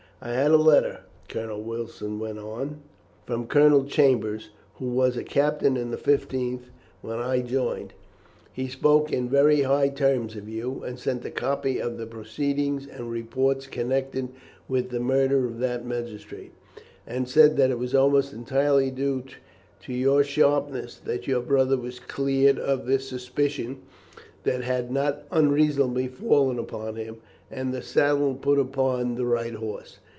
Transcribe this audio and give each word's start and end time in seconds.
"I 0.23 0.33
had 0.33 0.51
a 0.51 0.57
letter," 0.57 0.99
Colonel 1.29 1.63
Wilson 1.63 2.19
went 2.19 2.37
on, 2.37 2.81
"from 3.25 3.47
Colonel 3.47 3.85
Chambers, 3.85 4.51
who 4.75 4.85
was 4.85 5.17
a 5.17 5.23
captain 5.23 5.75
in 5.75 5.89
the 5.89 5.97
15th 5.97 6.65
when 7.01 7.17
I 7.17 7.41
joined. 7.41 7.93
He 8.53 8.67
spoke 8.67 9.11
in 9.11 9.27
very 9.29 9.61
high 9.63 9.89
terms 9.89 10.35
of 10.35 10.47
you, 10.47 10.83
and 10.83 10.99
sent 10.99 11.25
a 11.25 11.31
copy 11.31 11.79
of 11.81 11.97
the 11.97 12.05
proceedings 12.05 12.85
and 12.85 13.09
reports 13.09 13.65
connected 13.65 14.27
with 14.67 14.91
the 14.91 14.99
murder 14.99 15.43
of 15.43 15.57
that 15.57 15.87
magistrate, 15.87 16.53
and 17.07 17.27
said 17.27 17.57
that 17.57 17.71
it 17.71 17.79
was 17.79 17.95
almost 17.95 18.31
entirely 18.31 18.91
due 18.91 19.23
to 19.85 19.91
your 19.91 20.23
sharpness 20.23 20.99
that 21.03 21.25
your 21.25 21.41
brother 21.41 21.77
was 21.77 21.97
cleared 21.99 22.59
of 22.59 22.85
the 22.85 22.99
suspicion 22.99 23.79
that 24.43 24.63
had 24.63 24.91
not 24.91 25.23
unreasonably 25.31 26.07
fallen 26.07 26.59
upon 26.59 26.95
him, 26.95 27.17
and 27.49 27.73
the 27.73 27.81
saddle 27.81 28.35
put 28.35 28.59
upon 28.59 29.15
the 29.15 29.25
right 29.25 29.55
horse. 29.55 29.97